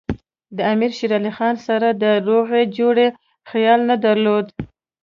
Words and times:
د 0.55 0.57
امیر 0.73 0.91
شېر 0.97 1.11
علي 1.17 1.31
خان 1.37 1.55
سره 1.67 1.87
د 2.03 2.03
روغې 2.27 2.63
جوړې 2.77 3.07
خیال 3.49 3.79
نه 3.89 3.95
درلود. 4.05 4.45